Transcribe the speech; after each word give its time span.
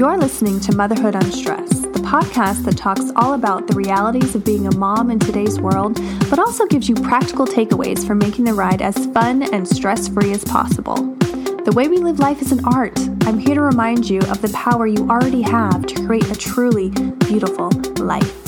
You're 0.00 0.16
listening 0.16 0.60
to 0.60 0.74
Motherhood 0.74 1.14
Unstressed, 1.14 1.92
the 1.92 1.98
podcast 1.98 2.64
that 2.64 2.78
talks 2.78 3.12
all 3.16 3.34
about 3.34 3.66
the 3.66 3.74
realities 3.74 4.34
of 4.34 4.46
being 4.46 4.66
a 4.66 4.74
mom 4.76 5.10
in 5.10 5.18
today's 5.18 5.60
world, 5.60 6.00
but 6.30 6.38
also 6.38 6.64
gives 6.64 6.88
you 6.88 6.94
practical 6.94 7.46
takeaways 7.46 8.06
for 8.06 8.14
making 8.14 8.46
the 8.46 8.54
ride 8.54 8.80
as 8.80 8.96
fun 9.08 9.42
and 9.52 9.68
stress-free 9.68 10.32
as 10.32 10.42
possible. 10.42 10.94
The 10.94 11.72
way 11.76 11.88
we 11.88 11.98
live 11.98 12.18
life 12.18 12.40
is 12.40 12.50
an 12.50 12.64
art. 12.64 12.98
I'm 13.24 13.38
here 13.38 13.54
to 13.54 13.60
remind 13.60 14.08
you 14.08 14.20
of 14.20 14.40
the 14.40 14.50
power 14.54 14.86
you 14.86 15.06
already 15.10 15.42
have 15.42 15.84
to 15.84 16.06
create 16.06 16.30
a 16.30 16.34
truly 16.34 16.88
beautiful 17.18 17.68
life. 17.98 18.46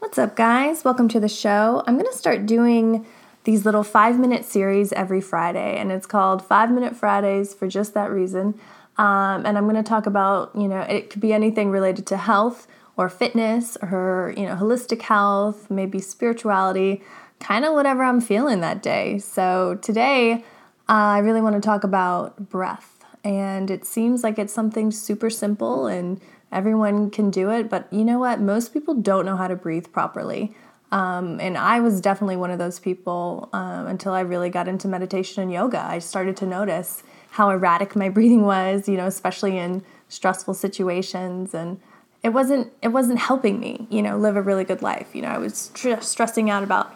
What's 0.00 0.18
up, 0.18 0.34
guys? 0.34 0.82
Welcome 0.82 1.06
to 1.06 1.20
the 1.20 1.28
show. 1.28 1.84
I'm 1.86 1.94
going 1.94 2.10
to 2.10 2.18
start 2.18 2.46
doing 2.46 3.06
these 3.50 3.64
little 3.64 3.82
five 3.82 4.16
minute 4.16 4.44
series 4.44 4.92
every 4.92 5.20
Friday, 5.20 5.76
and 5.76 5.90
it's 5.90 6.06
called 6.06 6.40
Five 6.40 6.70
Minute 6.70 6.94
Fridays 6.94 7.52
for 7.52 7.66
just 7.66 7.94
that 7.94 8.08
reason. 8.08 8.54
Um, 8.96 9.44
and 9.44 9.58
I'm 9.58 9.64
going 9.64 9.74
to 9.74 9.82
talk 9.82 10.06
about, 10.06 10.54
you 10.54 10.68
know, 10.68 10.82
it 10.82 11.10
could 11.10 11.20
be 11.20 11.32
anything 11.32 11.72
related 11.72 12.06
to 12.08 12.16
health 12.16 12.68
or 12.96 13.08
fitness 13.08 13.76
or, 13.82 14.32
you 14.36 14.46
know, 14.46 14.54
holistic 14.54 15.02
health, 15.02 15.68
maybe 15.68 15.98
spirituality, 15.98 17.02
kind 17.40 17.64
of 17.64 17.74
whatever 17.74 18.04
I'm 18.04 18.20
feeling 18.20 18.60
that 18.60 18.84
day. 18.84 19.18
So 19.18 19.80
today, 19.82 20.44
uh, 20.88 21.16
I 21.16 21.18
really 21.18 21.40
want 21.40 21.56
to 21.56 21.60
talk 21.60 21.82
about 21.82 22.50
breath. 22.50 23.04
And 23.24 23.68
it 23.68 23.84
seems 23.84 24.22
like 24.22 24.38
it's 24.38 24.52
something 24.52 24.92
super 24.92 25.28
simple 25.28 25.88
and 25.88 26.20
everyone 26.52 27.10
can 27.10 27.30
do 27.30 27.50
it. 27.50 27.68
But 27.68 27.92
you 27.92 28.04
know 28.04 28.20
what? 28.20 28.40
Most 28.40 28.72
people 28.72 28.94
don't 28.94 29.26
know 29.26 29.36
how 29.36 29.48
to 29.48 29.56
breathe 29.56 29.86
properly. 29.92 30.54
Um, 30.92 31.38
and 31.40 31.56
I 31.56 31.80
was 31.80 32.00
definitely 32.00 32.36
one 32.36 32.50
of 32.50 32.58
those 32.58 32.78
people 32.78 33.48
um, 33.52 33.86
until 33.86 34.12
I 34.12 34.20
really 34.20 34.50
got 34.50 34.66
into 34.66 34.88
meditation 34.88 35.42
and 35.42 35.52
yoga. 35.52 35.80
I 35.80 36.00
started 36.00 36.36
to 36.38 36.46
notice 36.46 37.02
how 37.30 37.50
erratic 37.50 37.94
my 37.94 38.08
breathing 38.16 38.42
was, 38.42 38.88
you 38.88 38.96
know, 38.96 39.06
especially 39.06 39.56
in 39.56 39.84
stressful 40.08 40.54
situations. 40.54 41.54
And 41.54 41.80
it 42.22 42.30
wasn't 42.30 42.72
it 42.82 42.88
wasn't 42.88 43.20
helping 43.20 43.60
me, 43.60 43.86
you 43.90 44.02
know, 44.02 44.18
live 44.18 44.36
a 44.36 44.42
really 44.42 44.64
good 44.64 44.82
life. 44.82 45.14
You 45.14 45.22
know, 45.22 45.28
I 45.28 45.38
was 45.38 45.70
tr- 45.74 46.00
stressing 46.00 46.50
out 46.50 46.62
about 46.62 46.94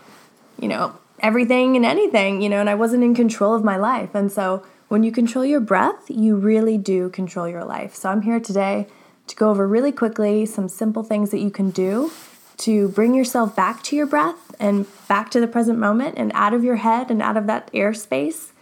you 0.59 0.69
know, 0.69 0.97
everything 1.21 1.77
and 1.77 1.85
anything, 1.85 2.43
you 2.43 2.49
know, 2.49 2.61
and 2.61 2.71
I 2.71 2.75
wasn't 2.75 3.05
in 3.05 3.15
control 3.15 3.55
of 3.55 3.65
my 3.65 3.77
life. 3.77 4.15
And 4.15 4.31
so 4.31 4.65
when 4.89 5.03
you 5.03 5.13
control 5.13 5.45
your 5.45 5.61
breath, 5.61 6.09
you 6.09 6.37
really 6.37 6.79
do 6.79 7.09
control 7.11 7.49
your 7.49 7.65
life. 7.65 7.95
So 7.95 8.11
I'm 8.11 8.23
here 8.23 8.41
today 8.41 8.87
to 9.27 9.37
go 9.37 9.51
over 9.51 9.67
really 9.67 9.93
quickly 9.93 10.47
some 10.47 10.69
simple 10.69 11.03
things 11.03 11.31
that 11.31 11.39
you 11.39 11.51
can 11.51 11.71
do 11.71 12.11
to 12.59 12.89
bring 12.89 13.15
yourself 13.15 13.55
back 13.55 13.83
to 13.85 13.97
your 13.97 14.07
breath 14.07 14.55
and 14.61 14.87
back 15.09 15.31
to 15.31 15.41
the 15.41 15.49
present 15.49 15.79
moment 15.79 16.15
and 16.17 16.31
out 16.35 16.55
of 16.55 16.65
your 16.65 16.77
head 16.77 17.11
and 17.11 17.21
out 17.21 17.37
of 17.37 17.47
that 17.47 17.73
airspace 17.73 18.53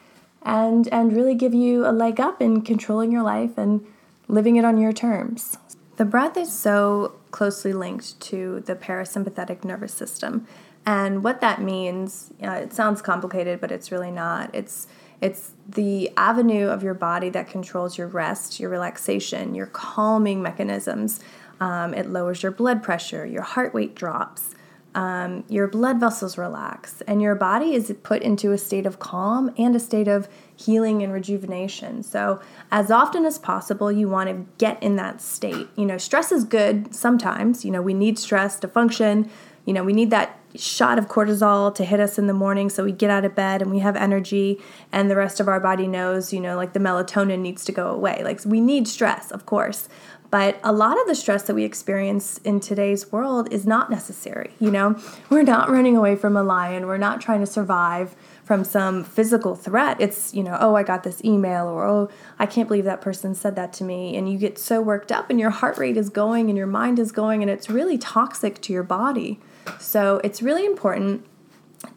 and 0.45 0.89
and 0.89 1.15
really 1.15 1.35
give 1.35 1.55
you 1.55 1.87
a 1.87 1.93
leg 1.93 2.21
up 2.21 2.43
in 2.43 2.63
controlling 2.63 3.13
your 3.13 3.23
life 3.23 3.57
and 3.57 3.87
living 4.29 4.57
it 4.57 4.65
on 4.65 4.79
your 4.79 4.93
terms. 4.93 5.57
The 5.97 6.05
breath 6.05 6.37
is 6.37 6.53
so 6.53 7.15
closely 7.31 7.73
linked 7.73 8.19
to 8.21 8.61
the 8.61 8.75
parasympathetic 8.75 9.65
nervous 9.65 9.93
system. 9.93 10.47
And 10.85 11.23
what 11.23 11.41
that 11.41 11.61
means, 11.61 12.33
uh, 12.43 12.51
it 12.51 12.73
sounds 12.73 13.01
complicated, 13.03 13.61
but 13.61 13.71
it's 13.71 13.93
really 13.93 14.11
not. 14.11 14.53
It's 14.55 14.87
it's 15.21 15.53
the 15.69 16.11
avenue 16.17 16.67
of 16.67 16.83
your 16.83 16.95
body 16.95 17.31
that 17.31 17.49
controls 17.49 17.97
your 17.97 18.09
rest, 18.09 18.59
your 18.59 18.69
relaxation, 18.71 19.55
your 19.55 19.67
calming 19.67 20.43
mechanisms. 20.43 21.21
Um, 21.63 21.95
it 21.95 22.11
lowers 22.11 22.43
your 22.43 22.51
blood 22.51 22.83
pressure, 22.83 23.25
your 23.25 23.43
heart 23.43 23.73
rate 23.73 23.95
drops, 23.95 24.51
um, 24.97 25.45
your 25.49 25.69
blood 25.69 26.01
vessels 26.01 26.37
relax, 26.37 27.03
and 27.03 27.23
your 27.23 27.37
body 27.37 27.75
is 27.75 27.95
put 28.03 28.21
into 28.21 28.51
a 28.51 28.59
state 28.59 28.85
of 28.85 28.99
calm 28.99 29.55
and 29.57 29.77
a 29.77 29.79
state 29.79 30.09
of 30.09 30.29
healing 30.57 31.05
and 31.05 31.13
rejuvenation. 31.13 32.03
So, 32.03 32.41
as 32.73 32.91
often 32.91 33.25
as 33.25 33.39
possible, 33.39 33.93
you 33.93 34.09
want 34.09 34.29
to 34.29 34.45
get 34.59 34.83
in 34.83 34.97
that 34.97 35.21
state. 35.21 35.69
You 35.77 35.87
know, 35.87 35.99
stress 35.99 36.33
is 36.33 36.43
good 36.43 36.97
sometimes. 36.97 37.65
You 37.65 37.71
know, 37.71 37.81
we 37.81 37.95
need 37.95 38.19
stress 38.19 38.59
to 38.59 38.67
function. 38.67 39.31
You 39.65 39.73
know, 39.73 39.85
we 39.85 39.93
need 39.93 40.11
that 40.11 40.41
shot 40.57 40.99
of 40.99 41.09
cortisol 41.09 41.75
to 41.75 41.85
hit 41.85 42.01
us 42.01 42.19
in 42.19 42.27
the 42.27 42.35
morning 42.35 42.69
so 42.69 42.85
we 42.85 42.93
get 42.93 43.11
out 43.11 43.25
of 43.25 43.35
bed 43.35 43.63
and 43.63 43.71
we 43.71 43.79
have 43.79 43.97
energy 43.97 44.61
and 44.91 45.11
the 45.11 45.17
rest 45.17 45.41
of 45.41 45.49
our 45.49 45.61
body 45.61 45.87
knows 45.87 46.33
you 46.33 46.41
know 46.41 46.57
like 46.57 46.73
the 46.73 46.81
melatonin 46.81 47.41
needs 47.41 47.65
to 47.65 47.73
go 47.73 47.89
away. 47.89 48.21
Like 48.25 48.41
we 48.45 48.61
need 48.61 48.87
stress 48.89 49.31
of 49.31 49.47
course 49.47 49.89
but 50.31 50.59
a 50.65 50.73
lot 50.73 50.99
of 50.99 51.07
the 51.07 51.15
stress 51.15 51.43
that 51.43 51.55
we 51.55 51.63
experience 51.65 52.39
in 52.39 52.59
today's 52.59 53.13
world 53.13 53.53
is 53.53 53.67
not 53.67 53.91
necessary 53.91 54.53
you 54.59 54.71
know? 54.71 54.97
We're 55.31 55.43
not 55.43 55.71
running 55.71 55.97
away 55.97 56.17
from 56.17 56.37
a 56.37 56.43
lion. 56.43 56.87
We're 56.87 56.99
not 56.99 57.21
trying 57.21 57.41
to 57.41 57.47
survive 57.47 58.15
from 58.45 58.65
some 58.65 59.05
physical 59.05 59.55
threat. 59.55 60.01
It's 60.01 60.35
you 60.35 60.43
know 60.43 60.57
oh 60.61 60.75
i 60.75 60.83
got 60.83 61.03
this 61.03 61.25
email 61.25 61.67
or 61.67 61.87
oh 61.87 62.11
i 62.39 62.47
can't 62.47 62.69
believe 62.69 62.85
that 62.85 63.01
person 63.01 63.35
said 63.35 63.57
that 63.57 63.73
to 63.75 63.85
me 63.85 64.17
and 64.17 64.31
you 64.31 64.39
get 64.39 64.59
so 64.59 64.81
worked 64.81 65.13
up 65.13 65.31
and 65.31 65.39
your 65.39 65.51
heart 65.51 65.79
rate 65.79 65.97
is 65.97 66.11
going 66.11 66.49
and 66.49 66.59
your 66.59 66.67
mind 66.67 66.99
is 66.99 67.13
going 67.13 67.43
and 67.43 67.51
it's 67.51 67.71
really 67.71 67.99
toxic 67.99 68.61
to 68.63 68.73
your 68.73 68.83
body 68.83 69.41
so 69.79 70.21
it's 70.25 70.43
really 70.43 70.65
important 70.65 71.27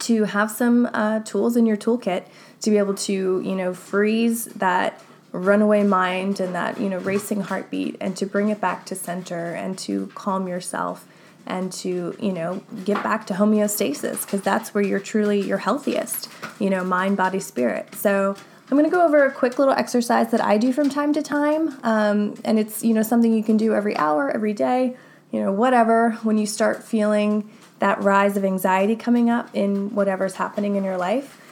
to 0.00 0.24
have 0.24 0.50
some 0.50 0.88
uh, 0.92 1.20
tools 1.20 1.56
in 1.56 1.66
your 1.66 1.76
toolkit 1.76 2.26
to 2.62 2.70
be 2.70 2.78
able 2.78 2.94
to, 2.94 3.40
you 3.40 3.54
know, 3.54 3.72
freeze 3.72 4.46
that 4.46 5.00
runaway 5.32 5.82
mind 5.82 6.40
and 6.40 6.54
that, 6.54 6.80
you 6.80 6.88
know, 6.88 6.98
racing 6.98 7.42
heartbeat 7.42 7.96
and 8.00 8.16
to 8.16 8.26
bring 8.26 8.48
it 8.48 8.60
back 8.60 8.86
to 8.86 8.94
center 8.94 9.52
and 9.54 9.78
to 9.78 10.06
calm 10.14 10.48
yourself 10.48 11.06
and 11.46 11.72
to, 11.72 12.16
you 12.18 12.32
know, 12.32 12.62
get 12.84 13.02
back 13.02 13.26
to 13.26 13.34
homeostasis 13.34 14.22
because 14.22 14.40
that's 14.42 14.74
where 14.74 14.82
you're 14.82 14.98
truly 14.98 15.40
your 15.40 15.58
healthiest, 15.58 16.28
you 16.58 16.70
know, 16.70 16.82
mind, 16.82 17.16
body, 17.16 17.38
spirit. 17.38 17.94
So 17.94 18.34
I'm 18.68 18.76
going 18.76 18.84
to 18.84 18.90
go 18.90 19.04
over 19.04 19.24
a 19.24 19.30
quick 19.30 19.58
little 19.58 19.74
exercise 19.74 20.32
that 20.32 20.40
I 20.40 20.58
do 20.58 20.72
from 20.72 20.90
time 20.90 21.12
to 21.12 21.22
time. 21.22 21.78
Um, 21.84 22.34
and 22.44 22.58
it's, 22.58 22.82
you 22.82 22.94
know, 22.94 23.02
something 23.02 23.32
you 23.32 23.44
can 23.44 23.56
do 23.56 23.74
every 23.74 23.96
hour, 23.96 24.28
every 24.30 24.54
day 24.54 24.96
you 25.30 25.40
know, 25.40 25.52
whatever, 25.52 26.12
when 26.22 26.38
you 26.38 26.46
start 26.46 26.82
feeling 26.82 27.50
that 27.78 28.02
rise 28.02 28.36
of 28.36 28.44
anxiety 28.44 28.96
coming 28.96 29.28
up 29.28 29.50
in 29.54 29.94
whatever's 29.94 30.34
happening 30.36 30.76
in 30.76 30.84
your 30.84 30.96
life. 30.96 31.42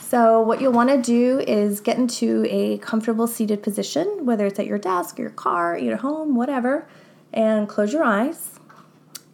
So, 0.00 0.40
what 0.40 0.62
you'll 0.62 0.72
want 0.72 0.88
to 0.88 1.02
do 1.02 1.40
is 1.40 1.80
get 1.80 1.98
into 1.98 2.46
a 2.48 2.78
comfortable 2.78 3.26
seated 3.26 3.62
position, 3.62 4.24
whether 4.24 4.46
it's 4.46 4.58
at 4.58 4.66
your 4.66 4.78
desk, 4.78 5.18
your 5.18 5.28
car, 5.28 5.76
your 5.76 5.98
home, 5.98 6.34
whatever, 6.34 6.88
and 7.30 7.68
close 7.68 7.92
your 7.92 8.04
eyes. 8.04 8.58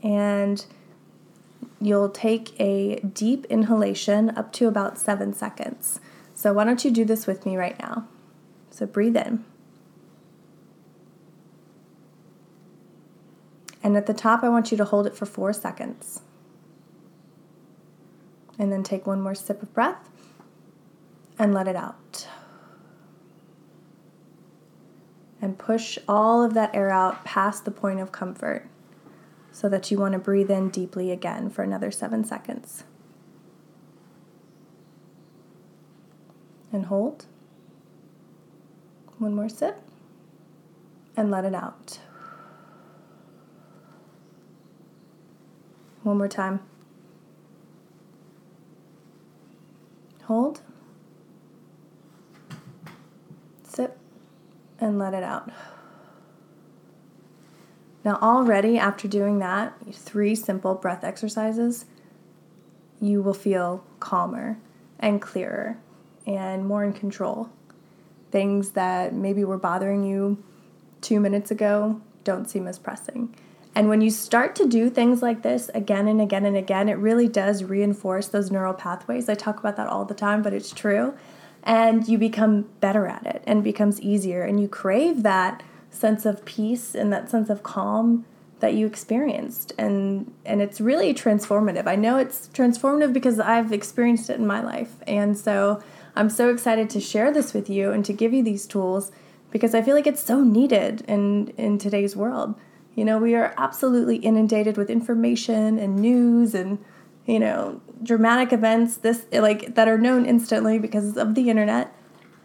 And 0.02 0.66
you'll 1.80 2.08
take 2.08 2.58
a 2.60 2.98
deep 3.00 3.46
inhalation 3.46 4.30
up 4.30 4.52
to 4.54 4.66
about 4.66 4.98
seven 4.98 5.32
seconds. 5.32 6.00
So, 6.34 6.52
why 6.52 6.64
don't 6.64 6.84
you 6.84 6.90
do 6.90 7.04
this 7.04 7.28
with 7.28 7.46
me 7.46 7.56
right 7.56 7.78
now? 7.78 8.08
So, 8.70 8.84
breathe 8.84 9.16
in. 9.16 9.44
And 13.84 13.98
at 13.98 14.06
the 14.06 14.14
top, 14.14 14.42
I 14.42 14.48
want 14.48 14.70
you 14.70 14.78
to 14.78 14.84
hold 14.86 15.06
it 15.06 15.14
for 15.14 15.26
four 15.26 15.52
seconds. 15.52 16.22
And 18.58 18.72
then 18.72 18.82
take 18.82 19.06
one 19.06 19.20
more 19.20 19.34
sip 19.34 19.62
of 19.62 19.74
breath 19.74 20.08
and 21.38 21.52
let 21.52 21.69
it 21.69 21.76
out. 21.76 22.26
And 25.42 25.58
push 25.58 25.98
all 26.08 26.42
of 26.42 26.54
that 26.54 26.75
air 26.75 26.88
out 26.90 27.26
past 27.26 27.66
the 27.66 27.70
point 27.70 28.00
of 28.00 28.10
comfort 28.10 28.66
so 29.52 29.69
that 29.69 29.90
you 29.90 29.98
want 29.98 30.14
to 30.14 30.19
breathe 30.19 30.50
in 30.50 30.70
deeply 30.70 31.10
again 31.10 31.50
for 31.50 31.62
another 31.62 31.90
seven 31.90 32.25
seconds. 32.25 32.84
And 36.72 36.87
hold. 36.87 37.26
One 39.19 39.34
more 39.34 39.50
sip 39.50 39.78
and 41.16 41.30
let 41.30 41.44
it 41.44 41.54
out. 41.54 41.98
One 46.04 46.18
more 46.18 46.28
time. 46.28 46.60
Hold. 50.24 50.60
Sip 53.62 53.98
and 54.78 54.98
let 54.98 55.14
it 55.14 55.22
out. 55.22 55.50
Now, 58.04 58.18
already 58.20 58.78
after 58.78 59.08
doing 59.08 59.38
that, 59.38 59.74
three 59.92 60.34
simple 60.34 60.74
breath 60.74 61.04
exercises, 61.04 61.86
you 63.00 63.22
will 63.22 63.34
feel 63.34 63.82
calmer 63.98 64.58
and 65.00 65.22
clearer 65.22 65.78
and 66.26 66.66
more 66.66 66.84
in 66.84 66.92
control. 66.92 67.48
Things 68.30 68.72
that 68.72 69.14
maybe 69.14 69.42
were 69.42 69.56
bothering 69.56 70.04
you 70.04 70.42
two 71.00 71.18
minutes 71.18 71.50
ago 71.50 72.02
don't 72.24 72.48
seem 72.48 72.66
as 72.66 72.78
pressing. 72.78 73.34
And 73.75 73.88
when 73.88 74.00
you 74.00 74.11
start 74.11 74.55
to 74.56 74.69
do 74.69 74.88
things 74.88 75.21
like 75.21 75.43
this 75.43 75.69
again 75.75 76.06
and 76.06 76.21
again 76.21 76.47
and 76.47 76.56
again, 76.56 76.88
it 76.88 76.94
really 76.94 77.26
does 77.26 77.65
reinforce 77.65 78.29
those 78.29 78.50
neural 78.50 78.75
pathways. 78.75 79.29
I 79.29 79.35
talk 79.35 79.59
about 79.59 79.76
that 79.76 79.88
all 79.88 80.05
the 80.05 80.15
time, 80.15 80.43
but 80.43 80.53
it's 80.53 80.73
true. 80.73 81.15
And 81.65 82.06
you 82.06 82.19
become 82.19 82.69
better 82.81 83.06
at 83.06 83.26
it 83.26 83.43
and 83.47 83.61
it 83.61 83.62
becomes 83.62 84.00
easier. 84.00 84.43
And 84.43 84.61
you 84.61 84.69
crave 84.69 85.23
that 85.23 85.62
sense 85.91 86.25
of 86.25 86.44
peace 86.44 86.94
and 86.94 87.12
that 87.12 87.31
sense 87.31 87.50
of 87.50 87.62
calm 87.62 88.25
that 88.61 88.75
you 88.75 88.87
experienced. 88.87 89.73
And 89.76 90.32
and 90.44 90.62
it's 90.62 90.81
really 90.81 91.12
transformative. 91.12 91.87
I 91.87 91.97
know 91.97 92.17
it's 92.19 92.49
transformative 92.55 93.12
because 93.12 93.41
I've 93.41 93.73
experienced 93.73 94.31
it 94.31 94.38
in 94.38 94.47
my 94.47 94.62
life. 94.62 94.97
And 95.06 95.37
so 95.37 95.82
I'm 96.15 96.31
so 96.31 96.49
excited 96.49 96.91
to 96.91 97.00
share 97.00 97.32
this 97.32 97.53
with 97.53 97.69
you 97.69 97.91
and 97.91 98.05
to 98.05 98.12
give 98.12 98.32
you 98.32 98.43
these 98.44 98.67
tools 98.67 99.11
because 99.50 99.75
I 99.75 99.82
feel 99.82 99.94
like 99.94 100.06
it's 100.06 100.23
so 100.23 100.44
needed 100.44 101.03
in 101.09 101.49
in 101.56 101.79
today's 101.79 102.15
world. 102.15 102.55
You 102.94 103.05
know, 103.05 103.19
we 103.19 103.35
are 103.35 103.55
absolutely 103.56 104.17
inundated 104.17 104.76
with 104.76 104.91
information 104.91 105.79
and 105.79 105.96
news 105.96 106.55
and 106.55 106.79
you 107.26 107.38
know, 107.38 107.81
dramatic 108.02 108.52
events 108.52 108.99
this 108.99 109.26
like 109.32 109.75
that 109.75 109.88
are 109.88 109.99
known 109.99 110.26
instantly 110.26 110.79
because 110.79 111.17
of 111.17 111.35
the 111.35 111.49
internet. 111.49 111.94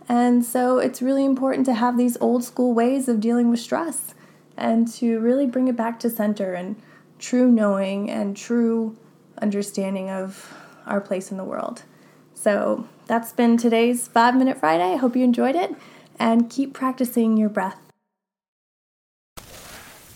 And 0.07 0.43
so 0.43 0.79
it's 0.79 1.01
really 1.01 1.25
important 1.25 1.65
to 1.67 1.73
have 1.73 1.97
these 1.97 2.17
old 2.19 2.43
school 2.43 2.73
ways 2.73 3.07
of 3.07 3.19
dealing 3.19 3.49
with 3.49 3.59
stress 3.59 4.15
and 4.57 4.87
to 4.93 5.19
really 5.19 5.45
bring 5.45 5.67
it 5.67 5.75
back 5.75 5.99
to 5.99 6.09
center 6.09 6.53
and 6.53 6.75
true 7.19 7.51
knowing 7.51 8.09
and 8.09 8.35
true 8.35 8.97
understanding 9.41 10.09
of 10.09 10.53
our 10.85 11.01
place 11.01 11.29
in 11.29 11.37
the 11.37 11.43
world. 11.43 11.83
So 12.33 12.87
that's 13.05 13.33
been 13.33 13.57
today's 13.57 14.07
5 14.07 14.35
Minute 14.35 14.57
Friday. 14.57 14.93
I 14.93 14.95
hope 14.95 15.15
you 15.15 15.23
enjoyed 15.23 15.55
it 15.55 15.75
and 16.17 16.49
keep 16.49 16.73
practicing 16.73 17.37
your 17.37 17.49
breath. 17.49 17.88